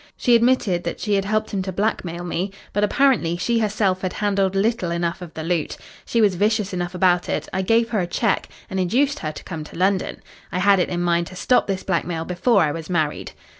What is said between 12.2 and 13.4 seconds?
before I was married.